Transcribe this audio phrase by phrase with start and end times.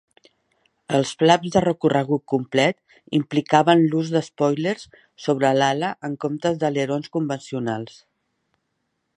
[0.99, 2.79] Els flaps de recorregut complet
[3.19, 4.89] implicaven l'ús d'espòilers
[5.27, 8.05] sobre l'ala, en comptes d'alerons convencionals.